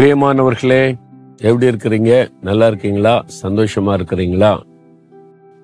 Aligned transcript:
பிரியமானவர்களே 0.00 0.98
எப்படி 1.36 1.66
இருக்கிறீங்க? 1.66 2.28
நல்லா 2.42 2.66
இருக்கீங்களா? 2.66 3.24
சந்தோஷமா 3.42 4.00
இருக்கிறீங்களா? 4.00 4.60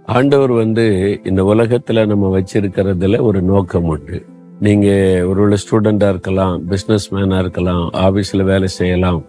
ஆண்டவர் 0.05 0.51
வந்து 0.51 1.19
இந்த 1.25 1.45
உலகத்துல 1.45 2.07
நம்ம 2.07 2.39
வச்சிருக்கிறதுல 2.39 3.21
ஒரு 3.21 3.43
நோக்கம் 3.43 3.85
உண்டு. 3.85 4.25
நீங்க 4.61 4.87
ஒரு 5.27 5.57
ஸ்டூடெண்டா 5.57 6.09
இருக்கலாம் 6.09 6.65
பிசினஸ் 6.67 7.15
மேனா 7.15 7.39
இருக்கலாம் 7.39 7.91
ஆபீஸ்ல 7.93 8.43
வேலை 8.43 8.69
செய்யலாம் 8.69 9.23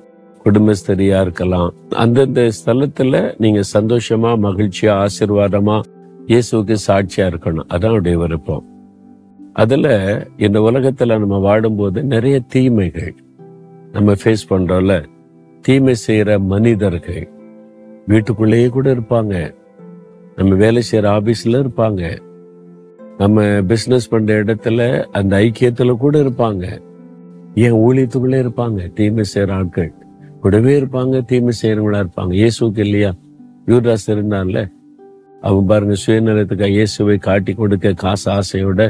குடும்பஸ்தரியா 0.45 1.21
இருக்கலாம். 1.21 1.73
அந்தந்த 1.89 2.51
ஸ்தலத்துல 2.65 3.33
நீங்க 3.37 3.61
சந்தோஷமா 3.73 4.37
மகிழ்ச்சியா 4.37 5.05
ஆசிர்வாதமா 5.05 5.81
இயேசுவுக்கு 6.27 6.75
சாட்சியா 6.87 7.29
இருக்கணும். 7.31 7.65
அதான் 7.69 7.85
அவருடைய 7.85 8.19
விருப்பம். 8.19 8.63
அதுல 9.53 10.27
இந்த 10.37 10.59
உலகத்துல 10.59 11.19
நம்ம 11.19 11.37
வாடும்போது 11.37 12.01
நிறைய 12.01 12.39
தீமைகள். 12.39 13.15
நம்ம 13.97 14.11
ஃபேஸ் 14.11 14.43
பண்றோம்ல 14.49 15.05
தீமை 15.61 15.95
செய்யற 16.07 16.39
மனிதர்கள் 16.39 17.29
வீட்டுக்குள்ளேயே 18.07 18.67
கூட 18.67 18.93
இருப்பாங்க. 18.93 19.55
நம்ம 20.35 20.55
வேலை 20.55 20.83
செய்யற 20.91 21.05
ஆபீஸ்ல 21.17 21.61
இருப்பாங்க. 21.63 22.17
நம்ம 23.17 23.43
பிஸ்னஸ் 23.43 24.09
பண்ற 24.09 24.43
இடத்துல 24.43 25.03
அந்த 25.11 25.37
ஐக்கியத்துல 25.37 25.97
கூட 25.97 26.19
இருப்பாங்க. 26.19 26.81
ஏன் 27.55 27.73
ஊழியத்துக்குள்ளே 27.73 28.39
இருப்பாங்க? 28.43 28.93
தீமை 28.93 29.23
செய்யற 29.35 29.51
ஆட்கள் 29.51 29.93
கூடவே 30.41 30.79
இருப்பாங்க 30.81 31.25
தீமை 31.25 31.53
செய்யறவங்களா 31.61 32.05
இருப்பாங்க. 32.05 32.33
இயேசுக்கு 32.33 32.77
இல்லையா? 32.77 33.13
யூராஸ் 33.65 34.07
இருந்தான்ல 34.07 34.71
அவன் 35.41 35.65
பாருங்க 35.65 35.95
சுயநலத்துக்கு 36.07 36.65
இயேசுவை 36.65 37.17
காட்டி 37.17 37.53
கொடுக்க 37.53 37.93
காசு 37.93 38.31
ஆசையோட 38.31 38.89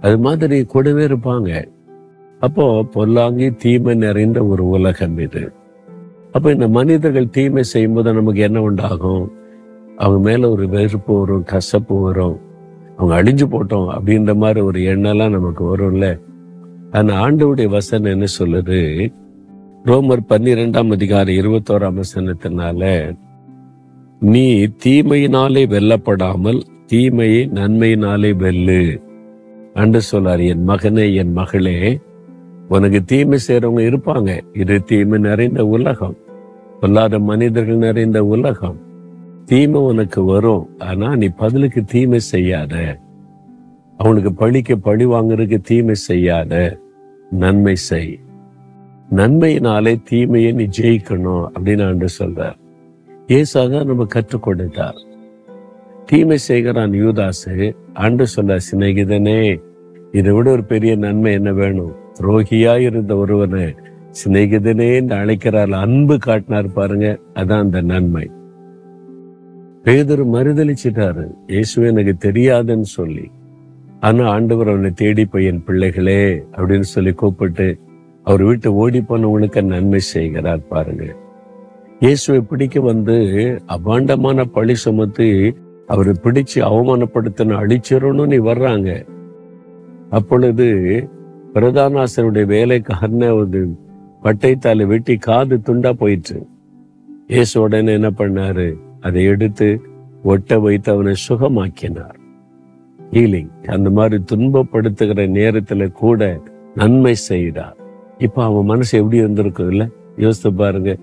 அது 0.00 0.18
மாதிரி 0.18 0.64
கூடவே 0.64 1.06
இருப்பாங்க. 1.06 1.74
அப்போ 2.46 2.64
பொல்லாங்கி 2.94 3.46
தீமை 3.56 3.94
நிறைந்த 3.94 4.44
ஒரு 4.44 4.64
உலகம் 4.68 5.18
இது. 5.18 5.52
அப்போ 6.32 6.50
இந்த 6.50 6.68
மனிதர்கள் 6.68 7.30
தீமை 7.30 7.62
செய்யும்போது 7.62 8.12
நமக்கு 8.12 8.40
என்ன 8.40 8.62
உண்டாகும்? 8.62 9.24
அவங்க 9.96 10.20
மேலே 10.30 10.44
ஒரு 10.44 10.68
வெறுப்பு 10.68 11.18
வரும் 11.18 11.42
கசப்பு 11.42 12.00
வரும். 12.00 12.38
அவங்க 12.96 13.14
அழிஞ்சு 13.16 13.44
போட்டோம் 13.50 13.88
அப்படின்ற 13.96 14.34
மாதிரி 14.36 14.60
ஒரு 14.60 14.80
எண்ணெல்லாம் 14.80 15.30
நமக்கு 15.30 15.62
வரும்ல. 15.76 16.06
அந்த 16.90 17.12
ஆண்டவுடைய 17.14 17.68
வசனம் 17.68 18.10
என்ன 18.10 18.26
சொல்லுது? 18.38 18.80
ரோமர் 19.84 20.28
பன்னிரெண்டாம் 20.28 20.92
அதிகாரம் 20.92 21.34
இருபத்தோராம் 21.34 22.00
வசனத்தினால 22.02 22.82
நீ 24.20 24.46
தீமையினாலே 24.84 25.62
வெல்லப்படாமல் 25.66 26.60
தீமையை 26.86 27.50
நன்மையினாலே 27.54 28.30
வெல்லு. 28.42 28.82
அன்று 29.74 30.00
சொல்லார் 30.00 30.40
என் 30.40 30.68
மகனே 30.68 31.14
என் 31.14 31.32
மகளே 31.32 31.98
உனக்கு 32.68 33.04
தீமை 33.04 33.38
செய்யறவங்க 33.48 33.94
இருப்பாங்க. 33.94 34.58
இது 34.58 34.82
தீமை 34.82 35.18
நிறைந்த 35.18 35.66
உலகம். 35.66 36.16
பொல்லாத 36.80 37.18
மனிதர்கள் 37.18 37.76
நிறைந்த 37.76 38.24
உலகம். 38.24 38.78
தீமை 39.44 39.80
உனக்கு 39.80 40.24
வரும். 40.24 40.68
ஆனா 40.78 41.16
நீ 41.16 41.28
பதிலுக்கு 41.28 41.84
தீமை 41.84 42.18
செய்யாத. 42.18 42.98
அவனுக்கு 43.96 44.32
பழிக்க 44.32 44.76
பழி 44.76 45.06
வாங்குறதுக்கு 45.06 45.60
தீமை 45.60 45.94
செய்யாத. 45.94 46.78
நன்மை 47.30 47.76
செய். 47.76 48.18
நன்மையினாலே 49.14 50.02
தீமையை 50.04 50.52
நீ 50.52 50.68
ஜெயிக்கணும் 50.78 51.48
அப்படின்னு 51.58 51.86
ஆண்டு 51.86 52.06
சொல்றார். 52.18 52.56
ஏசாக 53.26 53.84
நம்ம 53.84 54.04
கற்றுக் 54.04 54.42
கொடுத்தார். 54.42 54.94
தீமை 56.04 56.38
செய்கிறான் 56.38 56.90
யூதாசு. 56.90 57.76
ஆண்டு 57.94 58.26
சொல்ல 58.26 58.56
சிநேகிதனே 58.72 59.60
இதை 60.12 60.32
விட 60.32 60.50
ஒரு 60.50 60.64
பெரிய 60.64 60.96
நன்மை 60.96 61.32
என்ன 61.32 61.52
வேணும்? 61.52 62.04
துரோகியா 62.18 62.78
இருந்த 62.78 63.16
ஒருவனை 63.16 63.74
சிநேகிதனே 64.20 65.12
அழைக்கிறார். 65.14 65.72
அன்பு 65.72 66.18
காட்டினார் 66.18 66.68
பாருங்க 66.72 67.18
அதான் 67.34 67.64
அந்த 67.64 67.80
நன்மை. 67.80 68.30
பேதர் 69.82 70.22
மறுதளிச்சிட்டாரு 70.26 71.24
இயேசுவே 71.46 71.86
எனக்கு 71.86 72.14
தெரியாதுன்னு 72.28 72.88
சொல்லி. 72.98 73.30
ஆனா 74.00 74.28
ஆண்டவர் 74.28 74.68
அவனை 74.68 74.90
தேடி 74.90 75.24
பையன் 75.24 75.64
பிள்ளைகளே 75.64 76.22
அப்படின்னு 76.56 76.88
சொல்லி 76.94 77.12
கூப்பிட்டு 77.12 77.78
அவர் 78.22 78.42
வீட்டு 78.42 78.74
ஓடி 78.74 79.00
போனவங்களுக்கு 79.00 79.62
நன்மை 79.62 79.98
செய்கிறார் 79.98 80.68
பாருங்க. 80.68 81.04
இயேசுவை 82.00 82.40
பிடிக்க 82.40 82.80
வந்து 82.80 83.16
அபாண்டமான 83.66 84.44
பழி 84.44 84.74
சுமத்தி 84.74 85.54
அவரை 85.86 86.14
பிடிச்சு 86.24 86.58
அவமானப்படுத்தின 86.68 87.58
அழிச்சிடணும்னு 87.62 88.38
வர்றாங்க 88.50 88.90
அப்பொழுது 90.10 90.66
பிரதானாசனுடைய 91.56 92.46
வேலைக்காரன 92.46 93.34
ஒரு 93.34 93.76
பட்டைத்தால 94.22 94.86
வெட்டி 94.86 95.16
காது 95.16 95.56
துண்டா 95.56 95.92
போயிற்று. 95.92 96.46
இயேசு 97.26 97.60
உடனே 97.60 97.92
என்ன 97.92 98.10
பண்ணாரு? 98.10 98.74
அதை 99.00 99.24
எடுத்து 99.24 99.80
ஒட்ட 100.22 100.58
வைத்து 100.58 100.92
அவனை 100.92 101.14
சுகமாக்கினார். 101.28 102.18
ஹீலிங் 103.10 103.48
அந்த 103.66 103.90
மாதிரி 103.90 104.22
துன்பப்படுத்துகிற 104.32 105.22
நேரத்துல 105.38 105.92
கூட 105.92 106.40
நன்மை 106.74 107.14
செய்தார். 107.14 107.76
இப்ப 108.18 108.44
அவன் 108.44 108.64
மனசு 108.64 108.98
எப்படி 108.98 109.16
இருந்திருக்கும் 109.16 109.70
இல்ல? 109.70 109.88
யோசித்து 110.16 110.52
பாருங்க. 110.52 110.96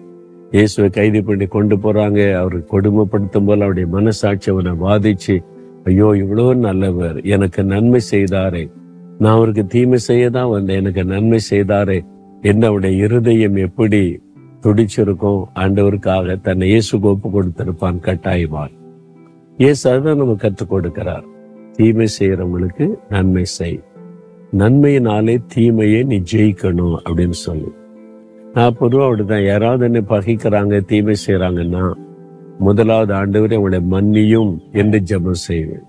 இயேசுவை 0.52 0.90
கைது 0.90 1.24
பண்ணி 1.24 1.46
கொண்டு 1.46 1.78
போறாங்க. 1.78 2.36
அவரு 2.36 2.66
கொடுமைப்படுத்தும் 2.72 3.46
போல 3.46 3.60
அவருடைய 3.60 3.90
மனசாட்சி 3.90 4.52
அவனை 4.52 4.72
வாதிச்சு 4.72 5.44
ஐயோ 5.84 6.14
இவ்வளவு 6.16 6.56
நல்லவர் 6.56 7.22
எனக்கு 7.22 7.64
நன்மை 7.64 8.00
செய்தாரே. 8.00 8.70
நான் 9.20 9.36
அவருக்கு 9.36 9.66
தீமை 9.66 9.98
செய்ய 9.98 10.30
தான் 10.30 10.50
வந்தேன். 10.50 10.78
எனக்கு 10.78 11.06
நன்மை 11.06 11.40
செய்தாரே. 11.50 12.06
என்ன 12.42 12.66
அவருடைய 12.66 13.04
இருதயம் 13.04 13.56
எப்படி 13.56 14.20
துடிச்சிருக்கும்? 14.62 15.44
ஆண்டவருக்காக 15.56 16.42
தன்னை 16.42 16.68
இயேசு 16.68 17.00
கோப்பு 17.00 17.30
கொடுத்திருப்பான். 17.30 18.00
கட்டாயமாய். 18.00 18.72
இயேசு 19.58 19.90
அதுதான் 19.90 20.18
நம்ம 20.18 20.36
கற்றுக் 20.36 20.76
கொடுக்கிறார். 20.76 21.24
தீமை 21.72 22.08
செய்யறவங்களுக்கு 22.20 22.90
நன்மை 23.10 23.46
செய். 23.46 23.82
நன்மையினாலே 24.58 25.38
தீமையை 25.48 26.04
நீ 26.04 26.24
ஜெயிக்கணும் 26.32 26.96
அப்படின்னு 27.10 27.30
சொல்லி. 27.30 27.72
நான் 28.54 28.76
பொதுவாக 28.80 29.16
அப்படிதான். 29.16 29.46
யாராவது 29.46 29.84
என்னை 29.84 30.02
பகைக்கிறாங்க 30.02 30.86
தீமை 30.86 31.16
செய்யறாங்கன்னா 31.28 31.94
முதலாவது 32.60 33.14
ஆண்டவரை 33.14 33.52
அவங்கள 33.52 33.82
மன்னியும் 33.92 34.58
என்று 34.72 35.00
ஜெபம் 35.00 35.42
செய்வேன். 35.48 35.84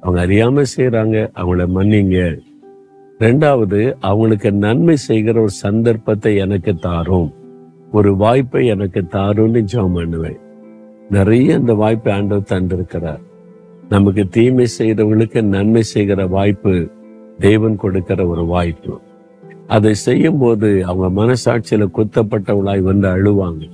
அவங்க 0.00 0.26
அறியாம 0.26 0.64
செய்யறாங்க. 0.76 1.30
அவங்கள 1.36 1.66
மன்னிங்க. 1.74 2.48
ரெண்டாவது 3.20 3.94
அவங்களுக்கு 4.00 4.52
நன்மை 4.52 4.96
செய்கிற 4.96 5.40
ஒரு 5.40 5.50
சந்தர்ப்பத்தை 5.50 6.36
எனக்கு 6.36 6.74
தாரும். 6.74 7.32
ஒரு 7.92 8.16
வாய்ப்பை 8.16 8.66
எனக்கு 8.66 9.00
தாரும்னு 9.00 9.64
ஜெபம் 9.72 9.94
பண்ணுவேன். 9.94 10.38
நிறைய 11.10 11.54
அந்த 11.54 11.74
வாய்ப்பை 11.74 12.12
ஆண்டவர் 12.12 12.48
தந்திருக்கிறார். 12.48 13.20
நமக்கு 13.88 14.28
தீமை 14.28 14.66
செய்கிறவங்களுக்கு 14.78 15.42
நன்மை 15.42 15.82
செய்கிற 15.82 16.26
வாய்ப்பு 16.26 16.88
தேவன் 17.38 17.76
கொடுக்கிற 17.76 18.26
ஒரு 18.26 18.44
வாய்ப்பு. 18.44 19.00
அதை 19.66 19.94
செய்யும் 19.94 20.38
போது 20.38 20.84
அவங்க 20.84 21.22
மனசாட்சியில 21.22 21.88
குத்தப்பட்டவளாய் 21.94 22.80
வந்து 22.80 23.08
அழுவாங்க. 23.08 23.70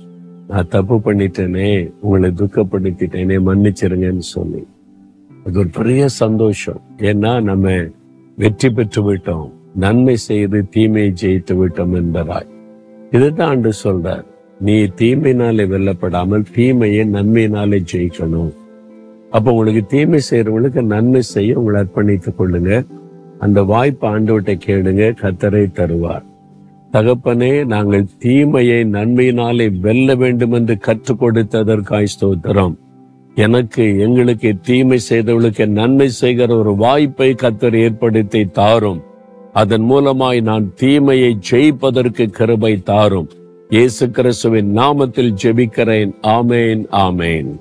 நான் 0.47 0.67
தப்பு 0.69 0.95
பண்ணிட்டேனே 0.95 1.91
உங்களை 1.99 2.31
துக்கப்படுத்திட்டேனே 2.31 3.37
மன்னிச்சிருங்கன்னு 3.45 4.25
சொல்லி. 4.35 4.67
அது 5.45 5.59
ஒரு 5.59 5.67
பெரிய 5.67 6.07
சந்தோஷம். 6.07 6.81
ஏன்னா 6.97 7.41
நம்ம 7.41 7.71
வெற்றி 8.37 8.69
பெற்று 8.69 9.13
விட்டோம். 9.13 9.51
நன்மை 9.75 10.15
செய்து 10.15 10.69
தீமையை 10.69 11.13
ஜெயித்து 11.21 11.53
விட்டோம் 11.53 11.93
என்பதாய். 11.93 12.47
இதுதான் 13.11 13.49
ஆண்டு 13.49 13.71
சொல்றார். 13.83 14.25
நீ 14.59 14.83
தீமையினாலே 14.83 15.65
வெல்லப்படாமல் 15.67 16.43
தீமையை 16.53 17.09
நன்மையினாலே 17.09 17.83
ஜெயிக்கணும். 17.93 18.53
அப்ப 19.29 19.51
உங்களுக்கு 19.51 19.85
தீமை 19.85 20.19
செய்யறவங்களுக்கு 20.29 20.81
நன்மை 20.81 21.21
செய்ய 21.21 21.59
உங்களை 21.59 21.81
அர்ப்பணித்துக் 21.81 22.33
கொள்ளுங்க. 22.39 22.85
அந்த 23.39 23.63
வாய்ப்பு 23.63 24.07
ஆண்டவட்டை 24.07 24.57
கேளுங்க. 24.65 25.15
கத்தரை 25.21 25.65
தருவார். 25.71 26.23
தகப்பனே 26.91 27.65
நாங்கள் 27.65 28.05
தீமையை 28.19 28.83
நன்மையினாலே 28.83 29.79
வெல்ல 29.79 30.15
வேண்டும் 30.15 30.51
என்று 30.51 30.77
கற்றுக் 30.77 31.23
கொடுத்ததற்காய் 31.23 32.07
ஸ்தோத்திரம். 32.21 32.75
எனக்கு 33.37 33.99
எங்களுக்கு 33.99 34.59
தீமை 34.61 34.99
செய்தவளுக்கு 35.09 35.65
நன்மை 35.65 36.07
செய்கிற 36.09 36.57
ஒரு 36.57 36.75
வாய்ப்பை 36.75 37.33
கத்தர் 37.33 37.75
ஏற்படுத்தி 37.75 38.45
தாரும். 38.45 39.01
அதன் 39.53 39.91
மூலமாய் 39.91 40.41
நான் 40.41 40.73
தீமையை 40.75 41.37
ஜெயிப்பதற்கு 41.51 42.25
கிருபை 42.25 42.83
தாரும். 42.83 43.29
இயேசு 43.69 44.11
கிறிஸ்துவின் 44.11 44.77
நாமத்தில் 44.77 45.35
ஜெபிக்கிறேன். 45.43 46.11
ஆமேன் 46.21 46.83
ஆமேன். 46.91 47.51